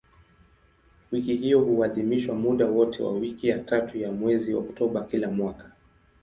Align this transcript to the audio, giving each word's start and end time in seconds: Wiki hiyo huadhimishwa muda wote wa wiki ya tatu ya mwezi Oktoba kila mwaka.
Wiki 1.11 1.35
hiyo 1.35 1.59
huadhimishwa 1.59 2.35
muda 2.35 2.65
wote 2.65 3.03
wa 3.03 3.11
wiki 3.13 3.47
ya 3.47 3.59
tatu 3.59 3.97
ya 3.97 4.11
mwezi 4.11 4.53
Oktoba 4.55 5.03
kila 5.03 5.31
mwaka. 5.31 5.71